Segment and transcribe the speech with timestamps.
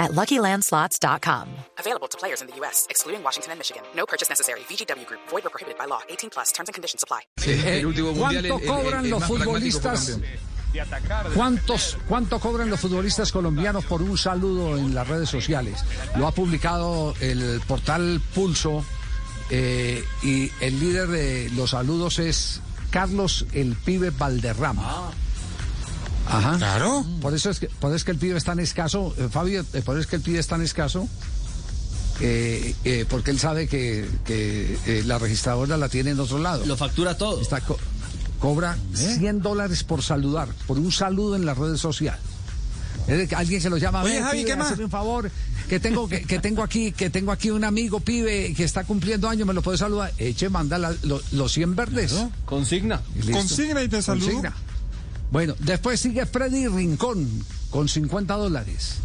[0.00, 1.46] at LuckyLandSlots.com.
[1.78, 3.82] Available to players in the U.S., excluding Washington and Michigan.
[3.94, 4.60] No purchase necessary.
[4.68, 5.20] VGW Group.
[5.30, 6.00] Void or prohibited by law.
[6.08, 6.50] 18 plus.
[6.52, 7.20] Terms and conditions apply.
[7.46, 7.84] Eh,
[8.18, 10.18] ¿Cuánto el- el- cobran el los futbolistas?
[11.34, 15.84] ¿Cuántos, ¿Cuánto cobran los futbolistas colombianos por un saludo en las redes sociales?
[16.16, 18.84] Lo ha publicado el portal Pulso
[19.50, 25.10] eh, y el líder de los saludos es Carlos el Pibe Valderrama.
[26.30, 26.56] Ajá.
[26.58, 27.04] Claro.
[27.20, 29.64] Por eso es que, por eso es que el pibe es tan escaso, eh, Fabio,
[29.72, 31.08] eh, por eso es que el pibe es tan escaso,
[32.20, 36.64] eh, eh, porque él sabe que, que, eh, la registradora la tiene en otro lado.
[36.66, 37.40] Lo factura todo.
[37.40, 37.78] Está co-
[38.38, 42.18] cobra 100 dólares por saludar, por un saludo en la red social.
[43.36, 45.30] Alguien se lo llama, Oye, "Ve, Javi, pibe, ¿qué más?" un favor,
[45.68, 49.28] que tengo, que, que tengo aquí, que tengo aquí un amigo pibe que está cumpliendo
[49.28, 50.12] años, me lo puede saludar.
[50.18, 52.14] Eche, manda la- lo- los 100 verdes.
[52.44, 53.00] Consigna.
[53.16, 53.32] Listo.
[53.32, 54.26] Consigna y te saludo.
[55.30, 57.28] Bueno, después sigue Freddy Rincón
[57.70, 58.96] con 50 dólares.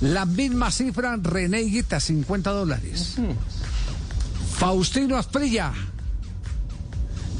[0.00, 3.16] La misma cifra, René Higuita, 50 dólares.
[4.56, 5.72] Faustino Asprilla,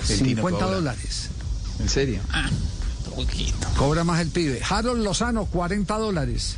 [0.09, 0.77] El Tino 50 cobra.
[0.77, 1.29] dólares.
[1.79, 2.21] ¿En serio?
[3.77, 4.61] Cobra más el pibe.
[4.69, 6.57] Harold Lozano, 40 dólares.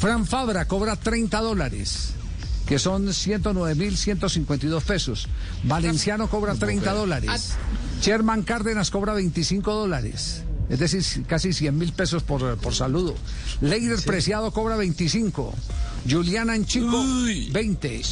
[0.00, 2.10] Fran Fabra cobra 30 dólares,
[2.66, 5.28] que son 109.152 pesos.
[5.64, 7.54] Valenciano cobra 30 dólares.
[8.00, 10.42] Sherman Cárdenas cobra 25 dólares.
[10.68, 13.14] Es decir, casi 100 mil pesos por, por saludo.
[13.60, 15.54] Leider Preciado cobra 25.
[16.08, 17.04] Juliana Anchico,
[17.52, 18.02] 20.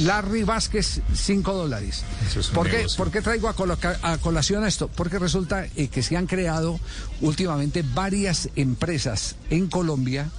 [0.00, 2.04] Larry Vázquez, 5 dólares.
[2.36, 4.88] Es ¿Por, qué, por qué traigo a, coloca- a colación esto?
[4.88, 6.78] Porque resulta eh, que se han creado
[7.22, 10.30] últimamente varias empresas en Colombia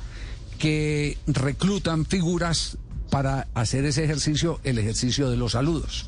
[0.60, 2.78] que reclutan figuras
[3.10, 6.06] para hacer ese ejercicio, el ejercicio de los saludos.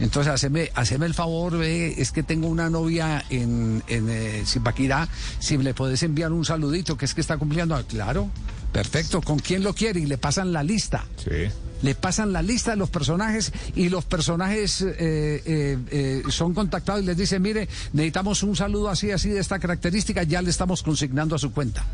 [0.00, 5.08] Entonces, haceme, haceme el favor, ve, es que tengo una novia en, en eh, Zipaquirá,
[5.38, 7.76] si le puedes enviar un saludito, que es que está cumpliendo.
[7.76, 8.30] Ah, Claro,
[8.72, 10.00] perfecto, ¿con quién lo quiere?
[10.00, 11.04] Y le pasan la lista.
[11.22, 11.50] Sí.
[11.82, 17.02] Le pasan la lista de los personajes y los personajes eh, eh, eh, son contactados
[17.02, 20.82] y les dicen, mire, necesitamos un saludo así, así, de esta característica, ya le estamos
[20.82, 21.84] consignando a su cuenta.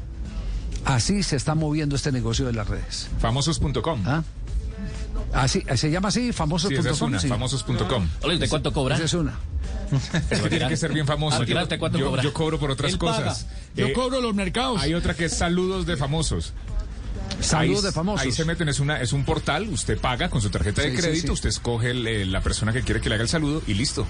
[0.85, 3.09] Así se está moviendo este negocio de las redes.
[3.19, 4.03] Famosos.com.
[4.07, 4.23] ¿Ah?
[5.33, 6.79] Así, se llama así, Sí, famosos.com.
[6.81, 7.29] esa es una, sí.
[7.29, 8.09] famosos.com.
[8.39, 8.95] ¿de cuánto cobra?
[8.97, 9.35] Esa es una.
[10.31, 11.37] Es que tiene que ser bien famoso.
[11.37, 13.25] Al Yo, tirarte, ¿cuánto yo- cobro por otras Él paga.
[13.25, 13.47] cosas.
[13.75, 14.81] Yo Eh, cobro los mercados.
[14.83, 16.53] Hay otra que es saludos de famosos.
[17.41, 18.25] Saludos de famosos.
[18.27, 20.97] Ahí se meten, es, una, es un portal, usted paga con su tarjeta de Sí,
[20.97, 21.33] crédito, sí.
[21.33, 24.07] usted escoge el, la persona que quiere que le haga el saludo y listo.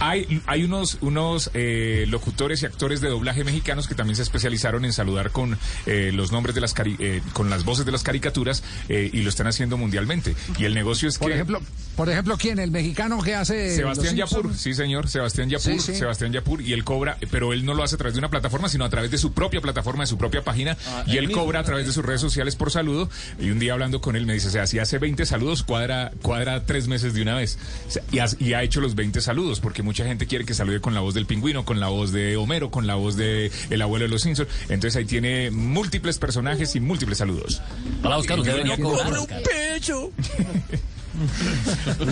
[0.00, 4.84] Hay, hay unos, unos eh, locutores y actores de doblaje mexicanos que también se especializaron
[4.84, 8.02] en saludar con eh, los nombres de las cari- eh, con las voces de las
[8.02, 10.34] caricaturas eh, y lo están haciendo mundialmente.
[10.58, 11.34] Y el negocio es Por que...
[11.34, 11.60] ejemplo,
[11.96, 12.58] por ejemplo, ¿quién?
[12.58, 13.74] El mexicano que hace.
[13.74, 15.94] Sebastián Yapur, sí señor, Sebastián Yapur, Sí, sí.
[15.94, 18.68] Sebastián Yapur, y él cobra, pero él no lo hace a través de una plataforma,
[18.68, 20.76] sino a través de su propia plataforma, de su propia página,
[21.06, 21.42] y él él mismo.
[21.42, 23.08] cobra a través de sus redes sociales por saludo,
[23.40, 26.12] y un día hablando con él me dice, o sea, si hace 20 saludos, cuadra,
[26.22, 27.58] cuadra tres meses de una vez,
[27.88, 30.54] O sea, y, has- y ha hecho los 20 saludos, porque mucha gente quiere que
[30.54, 33.50] salude con la voz del pingüino, con la voz de Homero, con la voz de
[33.70, 37.62] el abuelo de los Simpsons, entonces ahí tiene múltiples personajes y múltiples saludos.
[38.02, 39.12] Hola, Oscar, usted debería cobrar.
[39.12, 39.42] Oscar.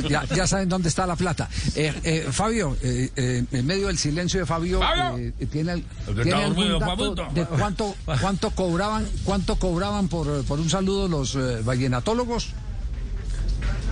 [0.08, 1.48] Ya, ya saben dónde está la plata.
[1.74, 5.18] Eh, eh, Fabio, eh, eh, en medio del silencio de Fabio, Fabio.
[5.38, 5.84] eh, ¿tiene,
[6.22, 11.60] ¿tiene algún dato de cuánto, cuánto cobraban, cuánto cobraban por, por un saludo los eh,
[11.64, 12.48] vallenatólogos?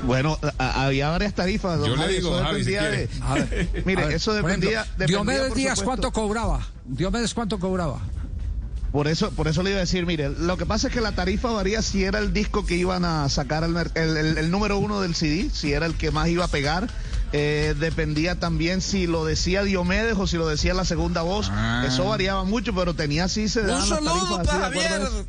[0.07, 1.79] Bueno, a- había varias tarifas.
[1.79, 3.07] don Yo le Javi, digo, eso Javi, si dependía quiere.
[3.07, 4.71] de- A ver, Mire, a ver, eso dependía.
[4.81, 6.03] ejemplo, dependía, Diomedes Díaz, supuesto.
[6.03, 6.67] ¿cuánto cobraba?
[6.85, 8.01] Diomedes, ¿cuánto cobraba?
[8.93, 11.13] Por eso, por eso le iba a decir, mire, lo que pasa es que la
[11.13, 15.01] tarifa varía si era el disco que iban a sacar el, el- el número uno
[15.01, 16.91] del CD, si era el que más iba a pegar.
[17.35, 21.49] Eh, dependía también si lo decía Diomedes o si lo decía la segunda voz.
[21.51, 21.85] Ah.
[21.89, 25.25] Eso variaba mucho, pero tenía así se daban las tarifas así de acuerdo a eso.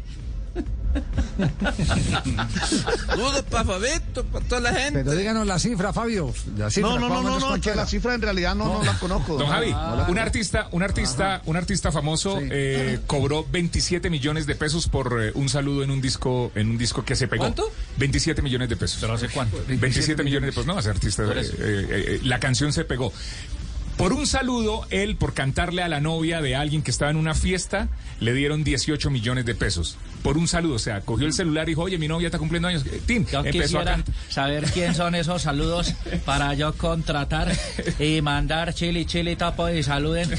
[3.07, 5.03] Saludos para Fabito, para toda la gente.
[5.03, 6.33] Pero díganos la cifra, Fabio.
[6.57, 8.97] La cifra, No, no, no, no, no, que la cifra en realidad no, no, la
[8.99, 9.37] conozco.
[9.37, 9.73] Don Javi,
[10.09, 12.47] un artista, un artista, un artista famoso Sí.
[12.51, 16.77] eh, cobró 27 millones de pesos por eh, un saludo en un disco, en un
[16.77, 17.43] disco que se pegó.
[17.43, 17.65] ¿Cuánto?
[17.97, 18.97] 27 millones de pesos.
[19.01, 19.61] ¿Pero hace cuánto?
[19.67, 23.11] 27 millones de pesos, no, ese artista, eh, eh, eh, la canción se pegó.
[23.97, 27.35] Por un saludo, él, por cantarle a la novia de alguien que estaba en una
[27.35, 29.97] fiesta, le dieron 18 millones de pesos.
[30.23, 30.75] Por un saludo.
[30.75, 32.83] O sea, cogió el celular y dijo, oye, mi novia está cumpliendo años.
[32.85, 34.03] Eh, Tim, Yo empezó quisiera acá.
[34.29, 35.93] saber quién son esos saludos
[36.25, 37.51] para yo contratar
[37.99, 40.29] y mandar chili, chili, tapo y saluden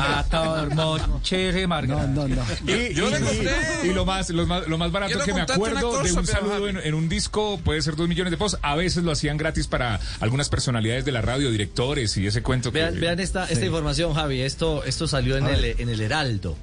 [0.00, 1.08] a todos.
[1.08, 2.14] Muchísimas No, gracias.
[2.14, 2.42] no, no.
[2.66, 3.54] Y, Yo y- le y- conté.
[3.84, 6.68] y lo más, lo más, lo más barato Quiero que me acuerdo de un saludo
[6.68, 8.58] en, un disco puede ser dos millones de pesos.
[8.62, 12.72] A veces lo hacían gratis para algunas personalidades de la radio, directores y ese cuento
[12.72, 12.80] que...
[12.80, 14.40] Vean, vean esta, esta información, Javi.
[14.42, 16.56] Esto, esto salió en el, en el Heraldo.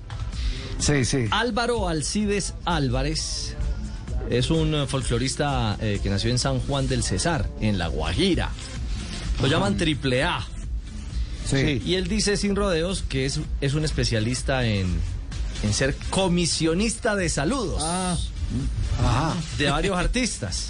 [0.80, 1.25] Sí, sí.
[1.31, 3.56] Álvaro Alcides Álvarez
[4.30, 8.50] es un eh, folclorista eh, que nació en San Juan del Cesar, en La Guajira.
[9.42, 10.45] Lo llaman Triple A.
[11.45, 11.81] Sí.
[11.86, 14.88] Y él dice sin rodeos que es, es un especialista en,
[15.63, 19.36] en ser comisionista de saludos Ajá.
[19.57, 20.69] de varios artistas.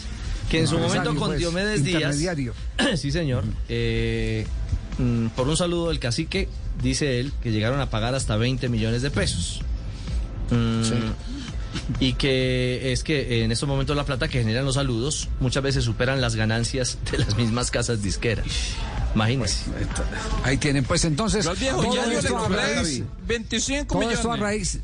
[0.50, 2.18] Que en su momento con pues, Diomedes Díaz.
[2.98, 3.46] sí, señor.
[3.68, 4.46] eh,
[5.00, 6.50] mm, por un saludo del cacique,
[6.84, 9.62] dice él que llegaron a pagar hasta 20 millones de pesos.
[10.50, 10.82] Mm,
[12.00, 15.84] Y que es que en estos momentos la plata que generan los saludos muchas veces
[15.84, 18.46] superan las ganancias de las mismas casas disqueras.
[19.14, 19.58] Imagínense.
[20.44, 21.44] Ahí tienen, pues entonces.
[21.46, 24.20] Yo al viejo todo esto a raíz- 25 todo millones.
[24.20, 24.80] esto a raíz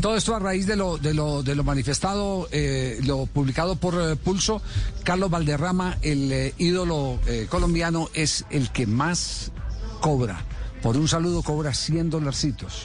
[0.00, 3.94] todo esto a raíz de lo de lo de lo manifestado eh, lo publicado por
[4.00, 4.62] eh, Pulso
[5.04, 9.52] Carlos Valderrama el eh, ídolo eh, colombiano es el que más
[10.00, 10.44] cobra
[10.82, 12.84] por un saludo cobra 100 dolarcitos